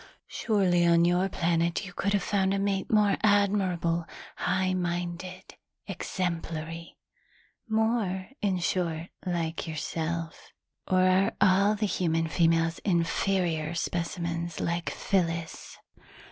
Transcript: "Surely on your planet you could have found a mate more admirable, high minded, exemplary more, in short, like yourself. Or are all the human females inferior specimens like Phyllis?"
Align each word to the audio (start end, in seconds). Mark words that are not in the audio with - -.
"Surely 0.25 0.83
on 0.83 1.05
your 1.05 1.29
planet 1.29 1.85
you 1.85 1.93
could 1.93 2.13
have 2.13 2.23
found 2.23 2.55
a 2.55 2.57
mate 2.57 2.91
more 2.91 3.17
admirable, 3.21 4.03
high 4.37 4.73
minded, 4.73 5.53
exemplary 5.85 6.97
more, 7.69 8.29
in 8.41 8.57
short, 8.57 9.09
like 9.27 9.67
yourself. 9.67 10.51
Or 10.87 11.01
are 11.03 11.33
all 11.39 11.75
the 11.75 11.85
human 11.85 12.27
females 12.29 12.79
inferior 12.79 13.75
specimens 13.75 14.59
like 14.59 14.89
Phyllis?" 14.89 15.77